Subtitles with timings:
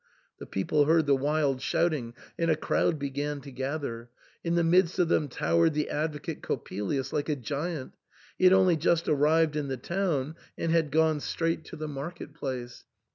[0.39, 4.09] The people heard the wild shouting, and a crowd began to gather.
[4.43, 7.93] In the midst of them towered the advocate Coppelius, like a giant;
[8.35, 12.33] he had only just arrived in the town, and had gone straight to the market
[12.33, 12.83] place.